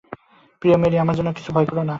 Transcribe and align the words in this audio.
প্রিয় 0.61 0.75
মেরী, 0.77 0.97
আমার 0.97 1.15
জন্য 1.15 1.29
কিছু 1.33 1.49
ভয় 1.51 1.65
করো 1.65 1.81
না। 1.81 1.89